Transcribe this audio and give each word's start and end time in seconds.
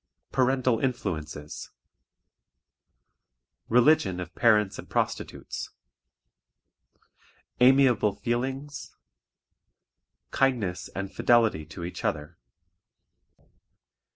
Parental 0.31 0.79
Influences. 0.79 1.69
Religion 3.69 4.19
of 4.19 4.33
Parents 4.33 4.79
and 4.79 4.89
Prostitutes. 4.89 5.69
Amiable 7.59 8.15
Feelings. 8.15 8.95
Kindness 10.31 10.89
and 10.95 11.13
Fidelity 11.13 11.67
to 11.67 11.83
each 11.83 12.03
other. 12.03 12.39